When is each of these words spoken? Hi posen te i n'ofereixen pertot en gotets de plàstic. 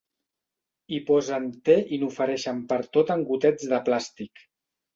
Hi 0.93 0.97
posen 1.09 1.45
te 1.69 1.75
i 1.75 2.01
n'ofereixen 2.05 2.65
pertot 2.73 3.15
en 3.19 3.25
gotets 3.31 3.71
de 3.77 3.85
plàstic. 3.91 4.47